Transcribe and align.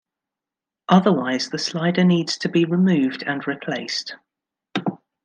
Otherwise 0.89 1.49
the 1.49 1.59
slider 1.59 2.03
needs 2.03 2.35
to 2.39 2.49
be 2.49 2.65
removed 2.65 3.21
and 3.27 3.45
replaced. 3.45 4.15